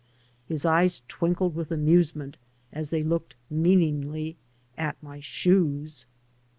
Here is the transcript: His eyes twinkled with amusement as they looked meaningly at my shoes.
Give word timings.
His 0.47 0.65
eyes 0.65 1.03
twinkled 1.07 1.53
with 1.53 1.69
amusement 1.69 2.37
as 2.73 2.89
they 2.89 3.03
looked 3.03 3.35
meaningly 3.51 4.35
at 4.75 4.95
my 5.03 5.19
shoes. 5.19 6.07